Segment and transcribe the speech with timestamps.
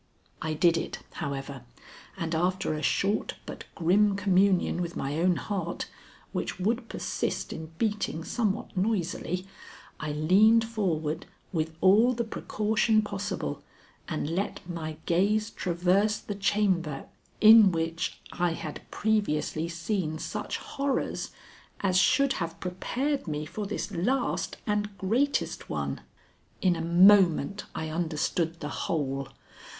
[0.41, 1.61] I did it, however,
[2.17, 5.85] and after a short but grim communion with my own heart,
[6.31, 9.45] which would persist in beating somewhat noisily,
[9.99, 13.61] I leaned forward with all the precaution possible
[14.09, 17.05] and let my gaze traverse the chamber
[17.39, 21.29] in which I had previously seen such horrors
[21.81, 26.01] as should have prepared me for this last and greatest one.
[26.59, 29.27] In a moment I understood the whole.